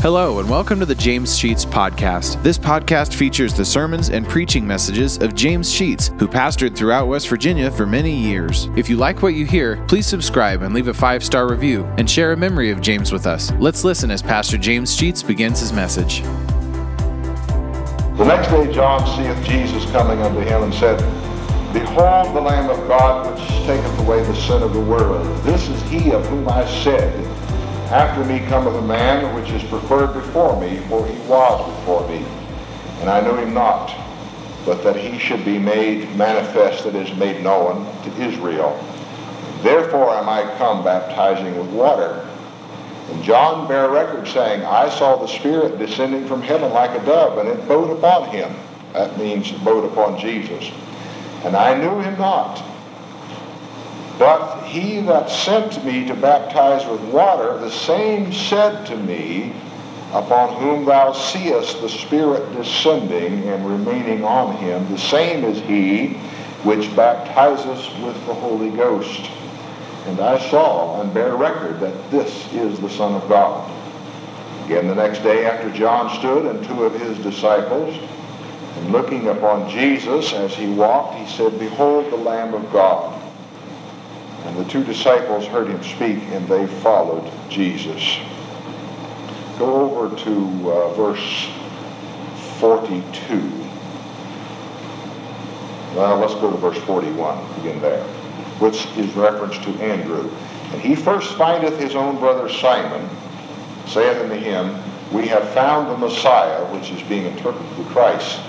[0.00, 2.40] Hello, and welcome to the James Sheets Podcast.
[2.44, 7.28] This podcast features the sermons and preaching messages of James Sheets, who pastored throughout West
[7.28, 8.68] Virginia for many years.
[8.76, 12.08] If you like what you hear, please subscribe and leave a five star review and
[12.08, 13.50] share a memory of James with us.
[13.58, 16.22] Let's listen as Pastor James Sheets begins his message.
[18.16, 20.98] The next day John seeth Jesus coming unto him and said,
[21.72, 25.26] Behold the Lamb of God which taketh away the sin of the world.
[25.42, 27.12] This is he of whom I said,
[27.90, 32.24] after me cometh a man which is preferred before me, for he was before me.
[33.00, 33.94] And I knew him not,
[34.66, 38.78] but that he should be made manifest that is made known to Israel.
[39.62, 42.28] Therefore am I come baptizing with water.
[43.10, 47.38] And John bare record saying, I saw the Spirit descending from heaven like a dove,
[47.38, 48.54] and it bode upon him.
[48.92, 50.70] That means bode upon Jesus.
[51.44, 52.62] And I knew him not.
[54.18, 59.52] But he that sent me to baptize with water, the same said to me,
[60.12, 66.14] Upon whom thou seest the Spirit descending and remaining on him, the same is he
[66.64, 69.30] which baptizes with the Holy Ghost.
[70.06, 73.70] And I saw and bear record that this is the Son of God.
[74.64, 77.94] Again, the next day after John stood and two of his disciples,
[78.76, 83.17] and looking upon Jesus as he walked, he said, Behold the Lamb of God
[84.44, 88.18] and the two disciples heard him speak, and they followed Jesus.
[89.58, 91.50] Go over to uh, verse
[92.58, 93.58] 42.
[95.94, 98.04] Well, let's go to verse 41, begin there,
[98.60, 100.30] which is reference to Andrew.
[100.72, 103.08] And he first findeth his own brother Simon,
[103.86, 104.80] saith unto him,
[105.12, 108.40] We have found the Messiah, which is being interpreted the Christ.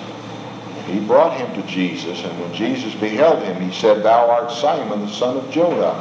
[0.89, 5.01] He brought him to Jesus, and when Jesus beheld him, he said, Thou art Simon,
[5.01, 5.93] the son of Jonah.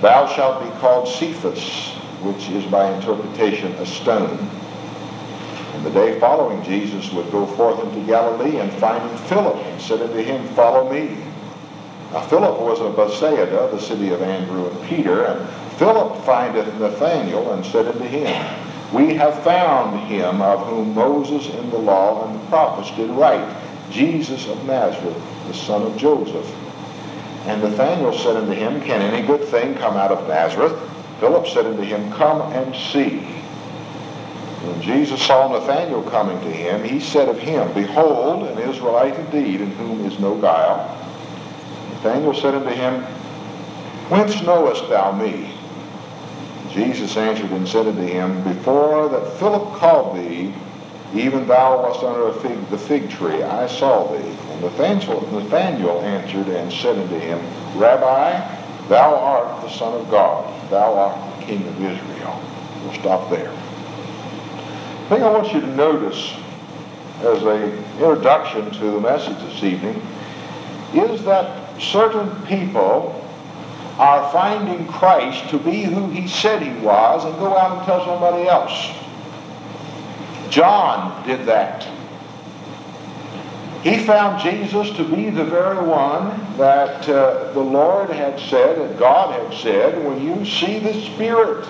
[0.00, 4.38] Thou shalt be called Cephas, which is by interpretation a stone.
[5.74, 10.00] And the day following, Jesus would go forth into Galilee and finding Philip, and said
[10.00, 11.18] unto him, Follow me.
[12.12, 17.52] Now Philip was of Bethsaida, the city of Andrew and Peter, and Philip findeth Nathanael,
[17.52, 18.32] and said unto him,
[18.94, 23.63] We have found him of whom Moses in the law and the prophets did write
[23.90, 26.46] Jesus of Nazareth, the son of Joseph.
[27.46, 30.78] And Nathanael said unto him, Can any good thing come out of Nazareth?
[31.20, 33.18] Philip said unto him, Come and see.
[34.64, 39.60] When Jesus saw Nathanael coming to him, he said of him, Behold, an Israelite indeed,
[39.60, 40.78] in whom is no guile.
[41.90, 43.02] Nathanael said unto him,
[44.08, 45.50] Whence knowest thou me?
[46.70, 50.54] Jesus answered and said unto him, Before that Philip called thee,
[51.14, 54.36] even thou wast under fig, the fig tree, I saw thee.
[54.50, 57.38] And Nathanael, Nathanael answered and said unto him,
[57.76, 60.70] Rabbi, thou art the Son of God.
[60.70, 62.42] Thou art the King of Israel.
[62.82, 63.50] We'll stop there.
[65.02, 66.34] The thing I want you to notice
[67.20, 70.00] as an introduction to the message this evening
[70.94, 73.20] is that certain people
[73.98, 78.04] are finding Christ to be who he said he was and go out and tell
[78.04, 79.03] somebody else.
[80.54, 81.84] John did that.
[83.82, 86.28] He found Jesus to be the very one
[86.58, 91.66] that uh, the Lord had said and God had said, when you see the Spirit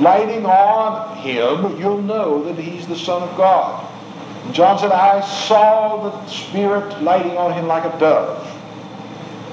[0.00, 3.88] lighting on him, you'll know that he's the Son of God.
[4.44, 8.44] And John said, I saw the Spirit lighting on him like a dove.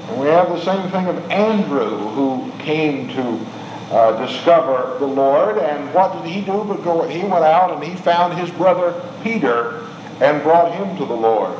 [0.08, 3.46] And we have the same thing of Andrew, who came to
[3.92, 5.58] uh, discover the Lord.
[5.58, 6.64] And what did he do?
[6.64, 9.86] But go, he went out and he found his brother Peter
[10.20, 11.56] and brought him to the Lord.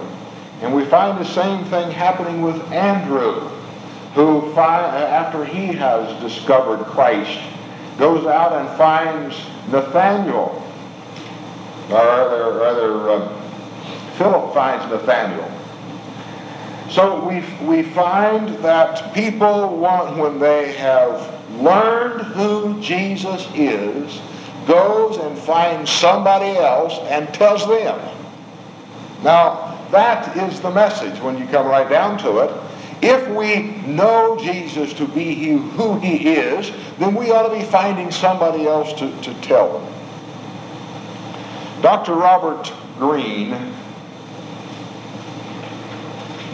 [0.62, 3.48] And we find the same thing happening with Andrew,
[4.14, 7.40] who, after he has discovered Christ,
[7.98, 9.36] goes out and finds
[9.70, 10.62] Nathaniel,
[11.90, 13.38] or rather, rather uh,
[14.16, 15.50] Philip finds Nathaniel.
[16.90, 24.20] So we, we find that people want, when they have learned who Jesus is,
[24.66, 27.98] goes and finds somebody else and tells them.
[29.22, 32.50] Now, that is the message when you come right down to it.
[33.02, 38.10] If we know Jesus to be who he is, then we ought to be finding
[38.10, 39.92] somebody else to, to tell them.
[41.82, 42.14] Dr.
[42.14, 43.74] Robert Greene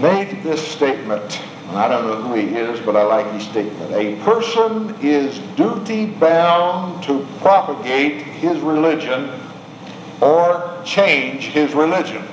[0.00, 1.42] made this statement
[1.76, 3.92] I don't know who he is, but I like his statement.
[3.92, 9.30] A person is duty bound to propagate his religion
[10.20, 12.24] or change his religion.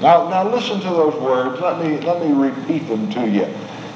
[0.00, 1.60] Now, now listen to those words.
[1.60, 3.44] Let me, let me repeat them to you.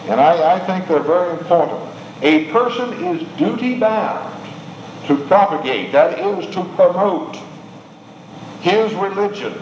[0.08, 1.80] And I, I think they're very important.
[2.22, 4.34] A person is duty bound
[5.06, 7.38] to propagate, that is to promote
[8.60, 9.54] his religion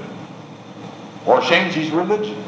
[1.24, 2.42] or change his religion.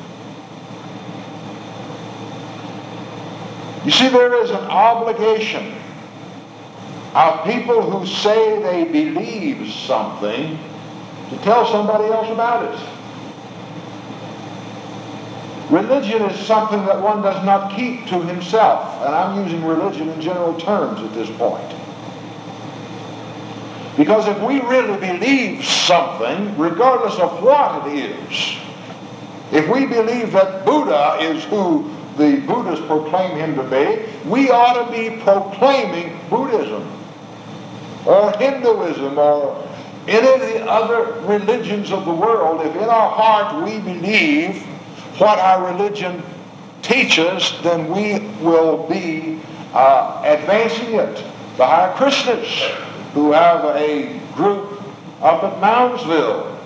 [3.89, 5.73] You see, there is an obligation
[7.15, 10.59] of people who say they believe something
[11.31, 12.79] to tell somebody else about it.
[15.73, 20.21] Religion is something that one does not keep to himself, and I'm using religion in
[20.21, 21.75] general terms at this point.
[23.97, 28.59] Because if we really believe something, regardless of what it is,
[29.51, 34.85] if we believe that Buddha is who the Buddhists proclaim him to be, we ought
[34.85, 36.87] to be proclaiming Buddhism
[38.07, 39.65] or Hinduism or
[40.07, 42.67] any of the other religions of the world.
[42.67, 44.63] If in our heart we believe
[45.19, 46.23] what our religion
[46.83, 49.41] teaches, then we will be
[49.75, 51.25] uh, advancing it.
[51.57, 52.71] The Hare Krishnas
[53.13, 54.83] who have a group
[55.21, 56.57] up at Moundsville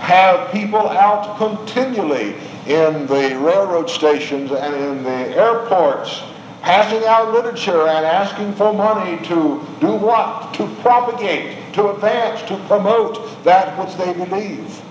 [0.00, 6.22] have people out continually in the railroad stations and in the airports
[6.62, 10.54] passing out literature and asking for money to do what?
[10.54, 14.82] To propagate, to advance, to promote that which they believe.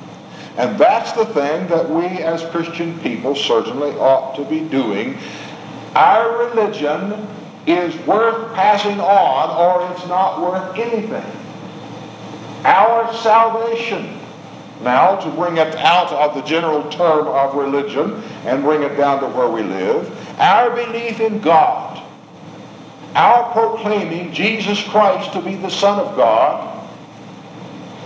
[0.58, 5.18] And that's the thing that we as Christian people certainly ought to be doing.
[5.96, 7.28] Our religion
[7.66, 11.26] is worth passing on or it's not worth anything.
[12.66, 14.20] Our salvation,
[14.84, 19.22] now to bring it out of the general term of religion and bring it down
[19.22, 22.02] to where we live, our belief in God,
[23.16, 26.70] our proclaiming Jesus Christ to be the Son of God,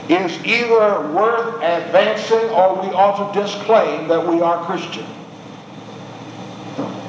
[0.09, 5.05] is either worth advancing or we ought to disclaim that we are Christian.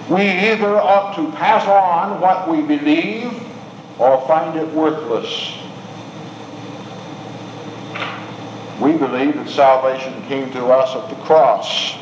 [0.09, 3.33] We either ought to pass on what we believe
[3.99, 5.58] or find it worthless.
[8.81, 11.97] We believe that salvation came to us at the cross.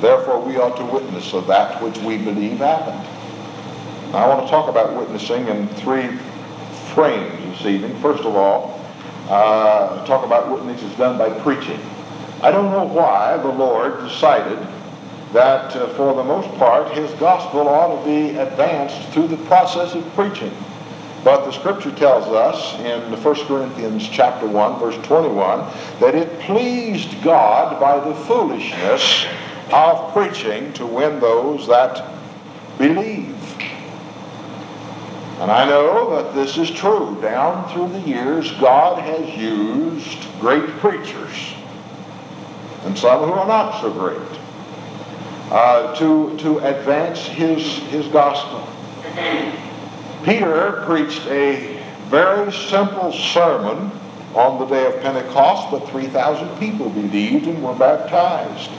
[0.00, 3.06] Therefore, we ought to witness of that which we believe happened.
[4.12, 6.08] Now, I want to talk about witnessing in three
[6.94, 7.96] frames this evening.
[8.00, 8.78] First of all,
[9.28, 11.80] uh, talk about witnesses done by preaching.
[12.42, 14.58] I don't know why the Lord decided
[15.32, 19.94] that uh, for the most part his gospel ought to be advanced through the process
[19.94, 20.52] of preaching.
[21.50, 25.58] The scripture tells us in 1 Corinthians chapter 1 verse 21
[25.98, 29.26] that it pleased God by the foolishness
[29.72, 32.08] of preaching to win those that
[32.78, 33.34] believe.
[35.40, 37.18] And I know that this is true.
[37.20, 41.54] Down through the years, God has used great preachers,
[42.84, 44.40] and some who are not so great,
[45.50, 48.64] uh, to, to advance his, his gospel.
[50.24, 53.90] Peter preached a very simple sermon
[54.34, 58.70] on the day of Pentecost, but 3,000 people believed and were baptized.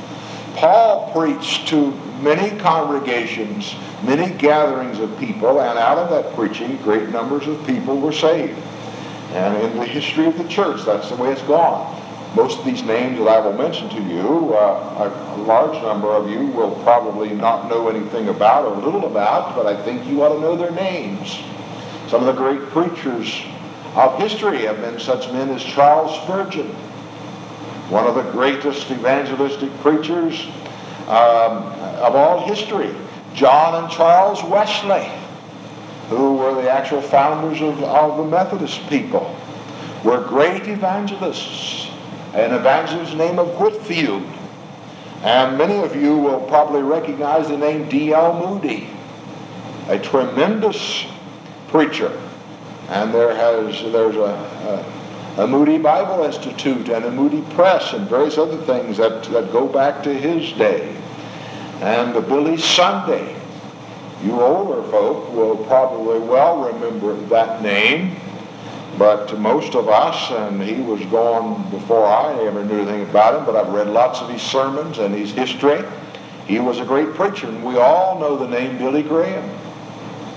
[0.56, 1.92] Paul preached to
[2.22, 8.00] many congregations, many gatherings of people, and out of that preaching, great numbers of people
[8.00, 8.58] were saved.
[9.34, 12.01] And in the history of the church, that's the way it's gone.
[12.36, 16.30] Most of these names that I will mention to you, uh, a, large number of
[16.30, 20.34] you will probably not know anything about or little about, but I think you ought
[20.36, 21.42] to know their names.
[22.08, 23.42] Some of the great preachers
[23.96, 26.68] of history have been such men as Charles Spurgeon,
[27.90, 30.46] one of the greatest evangelistic preachers
[31.08, 31.64] um,
[32.00, 32.96] of all history.
[33.34, 35.12] John and Charles Wesley,
[36.08, 39.36] who were the actual founders of, of the Methodist people,
[40.06, 41.91] were great evangelists
[42.34, 44.24] an evangelist named of Whitefield.
[45.24, 48.40] And many of you will probably recognize the name D.L.
[48.40, 48.90] Moody,
[49.88, 51.06] a tremendous
[51.68, 52.12] preacher.
[52.90, 54.86] And there has there's a,
[55.38, 59.52] a, a, Moody Bible Institute and a Moody Press and various other things that, that
[59.52, 60.96] go back to his day.
[61.82, 63.38] And the Billy Sunday.
[64.24, 68.16] You older folk will probably well remember that name.
[69.02, 73.46] But most of us, and he was gone before I ever knew anything about him,
[73.46, 75.84] but I've read lots of his sermons and his history.
[76.46, 79.58] He was a great preacher, and we all know the name Billy Graham,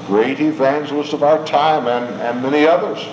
[0.06, 3.06] great evangelist of our time, and, and many others.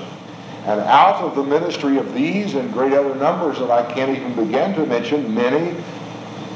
[0.67, 4.33] And out of the ministry of these and great other numbers that I can't even
[4.33, 5.75] begin to mention, many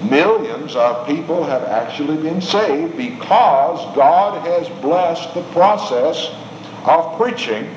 [0.10, 6.34] millions of people have actually been saved because God has blessed the process
[6.86, 7.70] of preaching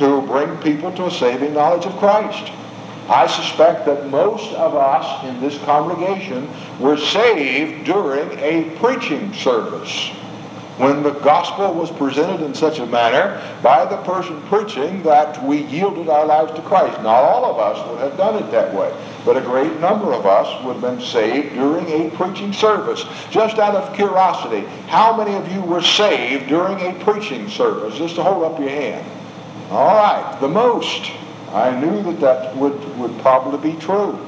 [0.00, 2.50] to bring people to a saving knowledge of Christ.
[3.06, 10.10] I suspect that most of us in this congregation were saved during a preaching service.
[10.78, 15.58] when the gospel was presented in such a manner by the person preaching that we
[15.64, 16.96] yielded our lives to Christ.
[17.02, 18.90] Not all of us would have done it that way,
[19.26, 23.04] but a great number of us would have been saved during a preaching service.
[23.30, 27.98] Just out of curiosity, how many of you were saved during a preaching service?
[27.98, 29.19] Just to hold up your hand.
[29.70, 31.12] All right, the most.
[31.52, 34.18] I knew that that would, would probably be true.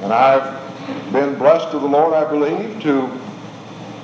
[0.00, 0.60] And I've
[1.12, 3.06] been blessed to the Lord, I believe, to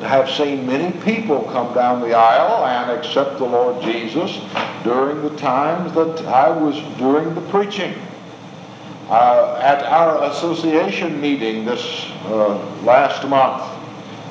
[0.07, 4.41] have seen many people come down the aisle and accept the Lord Jesus
[4.85, 7.95] during the times that I was doing the preaching.
[9.09, 13.63] Uh, at our association meeting this uh, last month,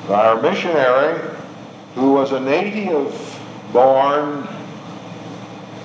[0.08, 1.36] our missionary,
[1.94, 3.38] who was a native
[3.74, 4.48] born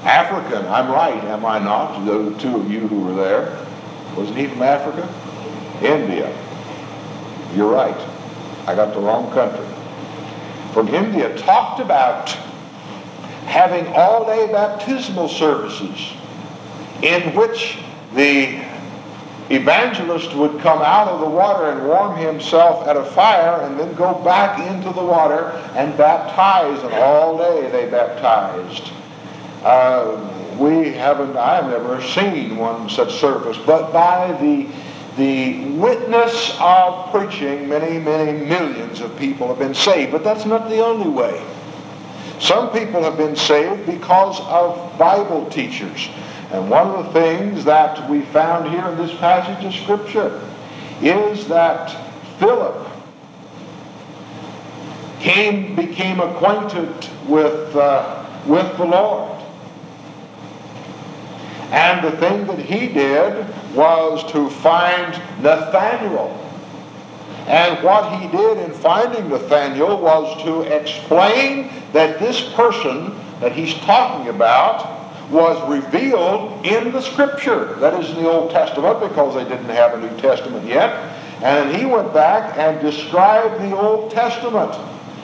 [0.03, 2.05] African, I'm right, am I not?
[2.05, 3.65] The two of you who were there.
[4.17, 5.07] Wasn't he from Africa?
[5.81, 6.35] India.
[7.55, 7.97] You're right.
[8.67, 9.65] I got the wrong country.
[10.73, 12.29] From India talked about
[13.45, 16.13] having all-day baptismal services
[17.01, 17.77] in which
[18.13, 18.63] the
[19.49, 23.93] evangelist would come out of the water and warm himself at a fire and then
[23.95, 26.81] go back into the water and baptize.
[26.83, 28.91] And all day they baptized.
[29.63, 34.67] Uh, we haven't, I've never seen one such service, but by the
[35.17, 40.11] the witness of preaching, many, many millions of people have been saved.
[40.11, 41.43] But that's not the only way.
[42.39, 46.09] Some people have been saved because of Bible teachers.
[46.51, 50.41] And one of the things that we found here in this passage of Scripture
[51.01, 51.89] is that
[52.39, 52.87] Philip
[55.19, 59.42] came, became acquainted with, uh, with the Lord.
[61.73, 65.11] And the thing that he did was to find
[65.41, 66.29] Nathaniel.
[67.47, 73.73] And what he did in finding Nathaniel was to explain that this person that he's
[73.79, 75.01] talking about
[75.31, 77.73] was revealed in the Scripture.
[77.79, 80.91] That is in the Old Testament because they didn't have a New Testament yet.
[81.41, 84.73] And he went back and described the Old Testament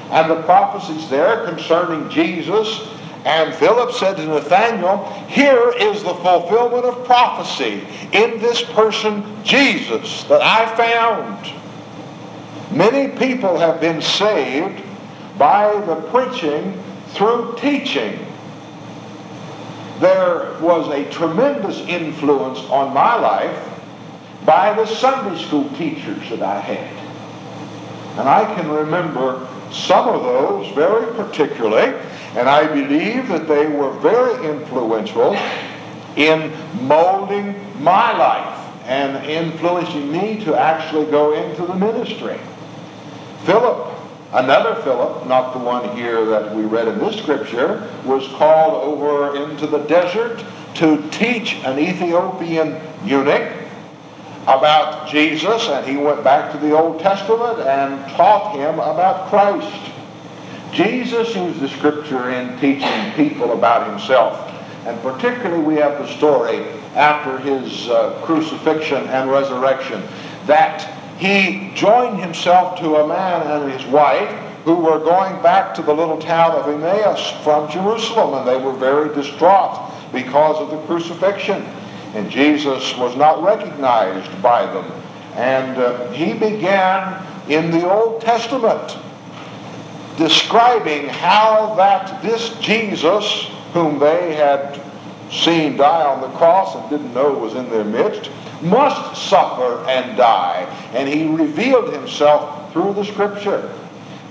[0.09, 2.89] and the prophecies there concerning Jesus
[3.25, 10.23] and Philip said to Nathanael, Here is the fulfillment of prophecy in this person, Jesus,
[10.25, 11.53] that I found.
[12.71, 14.81] Many people have been saved
[15.37, 18.25] by the preaching through teaching.
[19.99, 23.69] There was a tremendous influence on my life
[24.45, 26.99] by the Sunday school teachers that I had.
[28.19, 31.97] And I can remember some of those very particularly.
[32.35, 35.35] And I believe that they were very influential
[36.15, 36.51] in
[36.87, 42.39] molding my life and influencing me to actually go into the ministry.
[43.45, 43.95] Philip,
[44.33, 49.35] another Philip, not the one here that we read in this scripture, was called over
[49.35, 50.43] into the desert
[50.75, 53.53] to teach an Ethiopian eunuch
[54.43, 59.88] about Jesus, and he went back to the Old Testament and taught him about Christ.
[60.71, 64.49] Jesus used the scripture in teaching people about himself.
[64.85, 70.03] And particularly we have the story after his uh, crucifixion and resurrection
[70.45, 70.81] that
[71.17, 74.29] he joined himself to a man and his wife
[74.63, 78.73] who were going back to the little town of Emmaus from Jerusalem and they were
[78.73, 81.61] very distraught because of the crucifixion.
[82.13, 84.85] And Jesus was not recognized by them.
[85.35, 88.97] And uh, he began in the Old Testament
[90.19, 94.79] describing how that this Jesus, whom they had
[95.31, 98.29] seen die on the cross and didn't know was in their midst,
[98.61, 100.67] must suffer and die.
[100.93, 103.73] And he revealed himself through the scripture.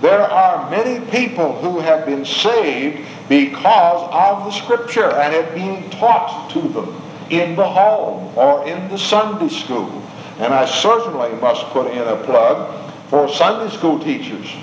[0.03, 5.89] There are many people who have been saved because of the scripture and it being
[5.91, 9.91] taught to them in the home or in the Sunday school.
[10.39, 14.55] And I certainly must put in a plug for Sunday school teachers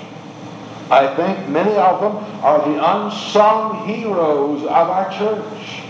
[0.90, 5.82] I think many of them are the unsung heroes of our church.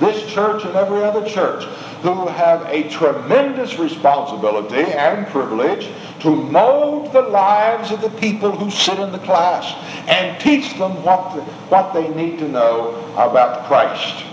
[0.00, 1.64] This church and every other church
[2.02, 8.70] who have a tremendous responsibility and privilege to mold the lives of the people who
[8.70, 9.74] sit in the class
[10.08, 14.24] and teach them what, the, what they need to know about Christ.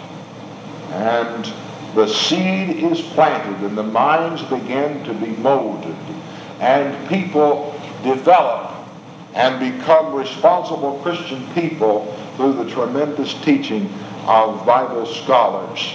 [0.92, 1.52] And
[1.96, 5.96] the seed is planted and the minds begin to be molded
[6.60, 7.74] and people
[8.04, 8.73] develop
[9.34, 13.90] and become responsible Christian people through the tremendous teaching
[14.26, 15.94] of Bible scholars.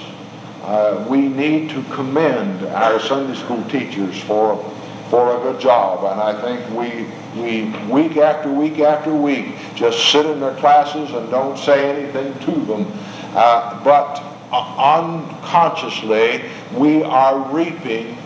[0.63, 4.63] Uh, we need to commend our Sunday school teachers for,
[5.09, 10.11] for a good job, and I think we we week after week after week just
[10.11, 12.91] sit in their classes and don't say anything to them.
[13.35, 16.43] Uh, but unconsciously,
[16.75, 18.17] we are reaping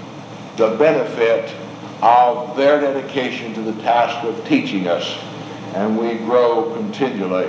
[0.56, 1.54] the benefit
[2.02, 5.18] of their dedication to the task of teaching us.
[5.74, 7.48] And we grow continually.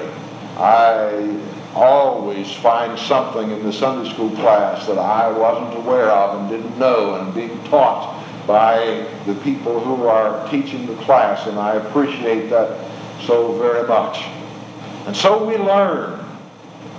[0.58, 1.38] I
[1.76, 6.78] always find something in the Sunday school class that I wasn't aware of and didn't
[6.78, 12.50] know and being taught by the people who are teaching the class, and I appreciate
[12.50, 12.78] that
[13.22, 14.24] so very much.
[15.08, 16.24] And so we learn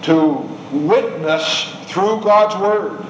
[0.02, 0.32] to
[0.72, 3.06] witness through God's Word.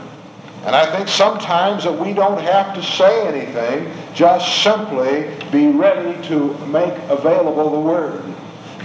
[0.66, 6.20] And I think sometimes that we don't have to say anything, just simply be ready
[6.28, 8.22] to make available the Word.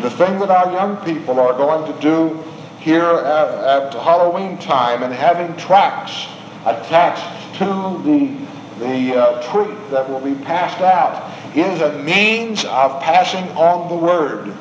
[0.01, 2.43] The thing that our young people are going to do
[2.79, 6.27] here at, at Halloween time and having tracts
[6.65, 7.65] attached to
[8.03, 8.37] the,
[8.79, 13.95] the uh, treat that will be passed out is a means of passing on the
[13.95, 14.55] Word.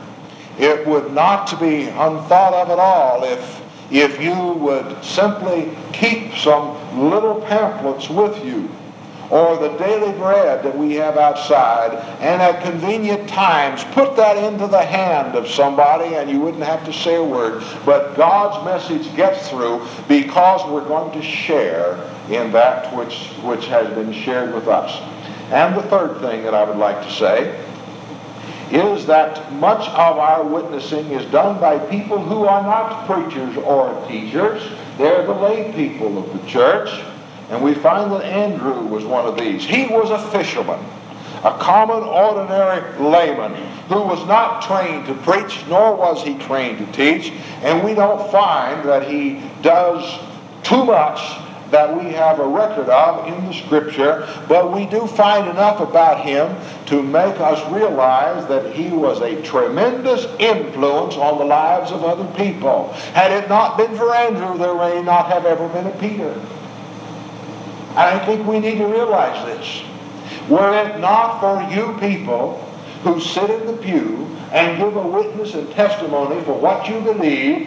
[0.59, 7.01] It would not be unthought of at all if, if you would simply keep some
[7.09, 8.69] little pamphlets with you
[9.31, 14.67] or the daily bread that we have outside, and at convenient times put that into
[14.67, 17.63] the hand of somebody and you wouldn't have to say a word.
[17.85, 21.95] But God's message gets through because we're going to share
[22.31, 25.01] in that which, which has been shared with us.
[25.51, 27.65] And the third thing that I would like to say
[28.71, 34.07] is that much of our witnessing is done by people who are not preachers or
[34.09, 34.63] teachers.
[34.99, 36.91] They're the lay people of the church.
[37.51, 39.65] And we find that Andrew was one of these.
[39.65, 40.79] He was a fisherman,
[41.45, 43.55] a common, ordinary layman
[43.89, 47.33] who was not trained to preach, nor was he trained to teach.
[47.63, 50.21] And we don't find that he does
[50.63, 51.21] too much
[51.71, 56.25] that we have a record of in the scripture, but we do find enough about
[56.25, 62.05] him to make us realize that he was a tremendous influence on the lives of
[62.05, 62.89] other people.
[63.13, 66.35] Had it not been for Andrew, there may not have ever been a Peter.
[67.99, 69.83] I think we need to realize this.
[70.49, 72.59] Were it not for you people
[73.03, 77.67] who sit in the pew and give a witness and testimony for what you believe,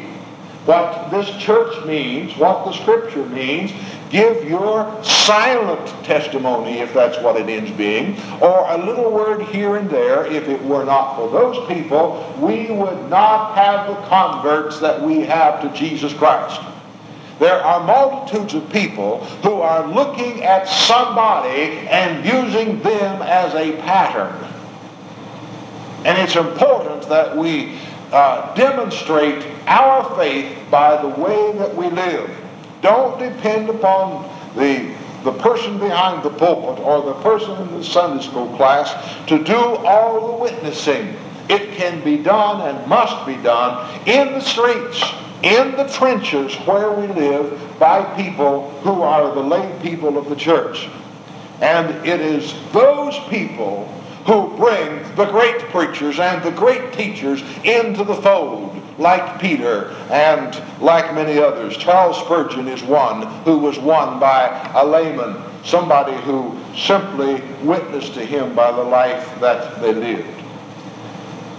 [0.66, 3.74] what this church means, what the scripture means,
[4.10, 9.76] give your silent testimony if that's what it ends being, or a little word here
[9.76, 14.80] and there, if it were not for those people, we would not have the converts
[14.80, 16.62] that we have to Jesus Christ.
[17.42, 23.82] There are multitudes of people who are looking at somebody and using them as a
[23.82, 24.32] pattern.
[26.06, 27.80] And it's important that we
[28.12, 32.30] uh, demonstrate our faith by the way that we live.
[32.84, 38.24] Don't depend upon the, the person behind the pulpit or the person in the Sunday
[38.24, 38.94] school class
[39.26, 41.16] to do all the witnessing.
[41.50, 45.02] It can be done and must be done in the streets
[45.44, 50.36] in the trenches where we live by people who are the lay people of the
[50.36, 50.88] church.
[51.62, 53.86] And it is those people
[54.26, 60.62] who bring the great preachers and the great teachers into the fold, like Peter and
[60.80, 61.76] like many others.
[61.76, 68.26] Charles Spurgeon is one who was won by a layman, somebody who simply witnessed to
[68.26, 70.41] him by the life that they lived.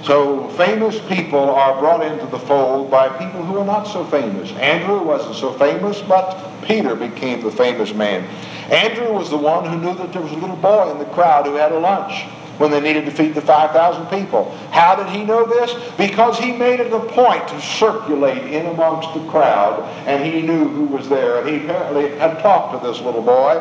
[0.02, 4.50] So famous people are brought into the fold by people who are not so famous.
[4.52, 8.24] Andrew wasn't so famous, but Peter became the famous man.
[8.72, 11.46] Andrew was the one who knew that there was a little boy in the crowd
[11.46, 12.24] who had a lunch
[12.58, 14.50] when they needed to feed the 5,000 people.
[14.72, 15.72] How did he know this?
[15.96, 20.68] Because he made it a point to circulate in amongst the crowd, and he knew
[20.68, 21.38] who was there.
[21.38, 23.58] And he apparently had talked to this little boy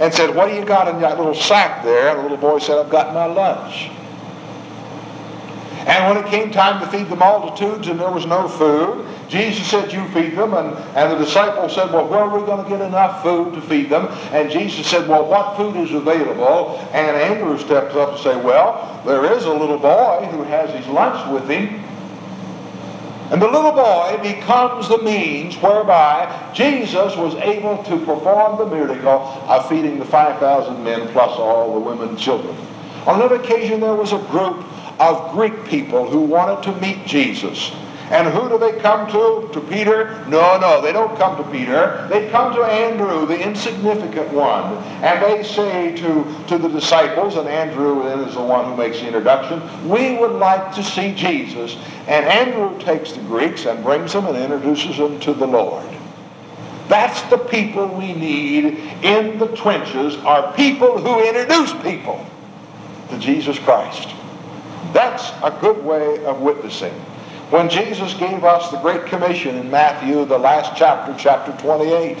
[0.00, 2.08] and said, What do you got in that little sack there?
[2.08, 3.90] And the little boy said, I've got my lunch.
[5.86, 9.66] And when it came time to feed the multitudes and there was no food, Jesus
[9.66, 10.54] said, You feed them.
[10.54, 13.60] And, and the disciples said, Well, where are we going to get enough food to
[13.60, 14.06] feed them?
[14.32, 16.78] And Jesus said, Well, what food is available?
[16.92, 20.86] And Andrew steps up and say, Well, there is a little boy who has his
[20.86, 21.82] lunch with him.
[23.30, 29.20] And the little boy becomes the means whereby Jesus was able to perform the miracle
[29.48, 32.56] of feeding the 5,000 men plus all the women and children.
[33.06, 34.64] On another occasion, there was a group
[34.98, 37.72] of Greek people who wanted to meet Jesus.
[38.10, 39.48] And who do they come to?
[39.52, 40.22] To Peter?
[40.28, 42.06] No, no, they don't come to Peter.
[42.10, 44.74] They come to Andrew, the insignificant one.
[45.02, 49.00] And they say to, to the disciples, and Andrew then is the one who makes
[49.00, 51.76] the introduction, we would like to see Jesus.
[52.06, 55.86] And Andrew takes the Greeks and brings them and introduces them to the Lord.
[56.88, 58.64] That's the people we need
[59.02, 62.24] in the trenches, are people who introduce people
[63.08, 64.14] to Jesus Christ.
[64.92, 66.94] That's a good way of witnessing.
[67.50, 72.18] When Jesus gave us the Great Commission in Matthew, the last chapter, chapter 28,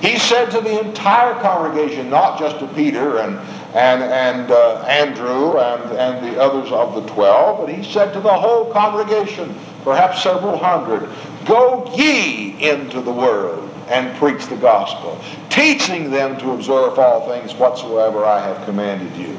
[0.00, 3.38] he said to the entire congregation, not just to Peter and,
[3.74, 8.20] and, and uh, Andrew and, and the others of the twelve, but he said to
[8.20, 11.08] the whole congregation, perhaps several hundred,
[11.46, 15.18] Go ye into the world and preach the gospel,
[15.48, 19.38] teaching them to observe all things whatsoever I have commanded you.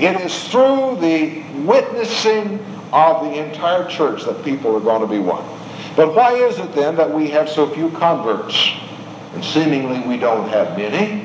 [0.00, 5.18] It is through the witnessing of the entire church that people are going to be
[5.18, 5.44] won.
[5.96, 8.70] But why is it then that we have so few converts?
[9.34, 11.24] And seemingly we don't have many.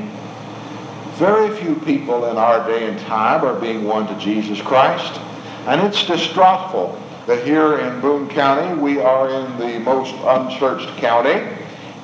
[1.15, 5.21] Very few people in our day and time are being won to Jesus Christ.
[5.67, 11.47] And it's distressful that here in Boone County we are in the most unchurched county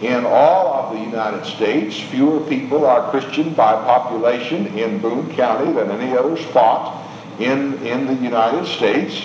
[0.01, 1.99] in all of the United States.
[1.99, 7.05] Fewer people are Christian by population in Boone County than any other spot
[7.39, 9.21] in, in the United States.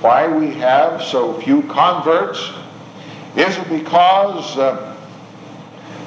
[0.00, 2.38] Why we have so few converts?
[3.36, 4.96] Is it because uh,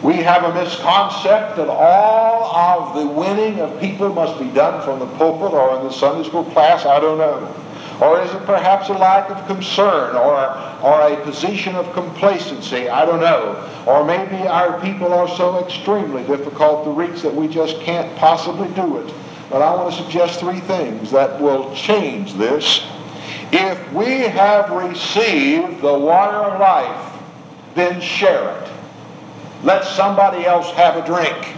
[0.03, 4.99] we have a misconcept that all of the winning of people must be done from
[4.99, 6.85] the pulpit or in the Sunday school class?
[6.85, 7.53] I don't know.
[8.01, 10.37] Or is it perhaps a lack of concern or,
[10.81, 12.87] or a position of complacency?
[12.87, 13.69] I don't know.
[13.85, 18.69] Or maybe our people are so extremely difficult to reach that we just can't possibly
[18.69, 19.13] do it.
[19.49, 22.85] But I want to suggest three things that will change this.
[23.51, 27.21] If we have received the water of life,
[27.75, 28.71] then share it.
[29.63, 31.57] Let somebody else have a drink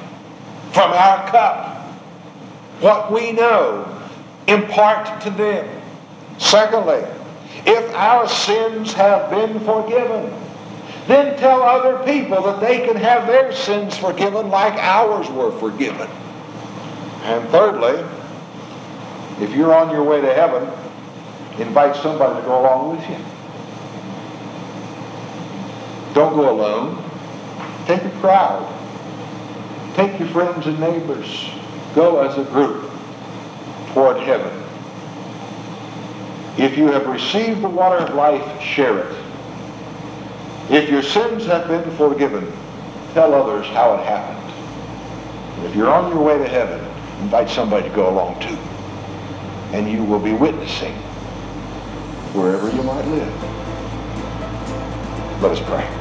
[0.72, 1.86] from our cup.
[2.80, 3.86] What we know,
[4.48, 5.81] impart to them.
[6.42, 7.06] Secondly,
[7.66, 10.34] if our sins have been forgiven,
[11.08, 16.10] then tell other people that they can have their sins forgiven like ours were forgiven.
[17.24, 18.04] And thirdly,
[19.40, 20.68] if you're on your way to heaven,
[21.60, 23.18] invite somebody to go along with you.
[26.14, 27.04] Don't go alone.
[27.86, 28.68] Take a crowd.
[29.96, 31.50] Take your friends and neighbors.
[31.94, 32.90] Go as a group
[33.94, 34.61] toward heaven.
[36.58, 39.16] If you have received the water of life, share it.
[40.70, 42.52] If your sins have been forgiven,
[43.14, 44.38] tell others how it happened.
[45.66, 46.80] If you're on your way to heaven,
[47.22, 48.58] invite somebody to go along too.
[49.76, 50.94] And you will be witnessing
[52.34, 53.44] wherever you might live.
[55.42, 56.01] Let us pray.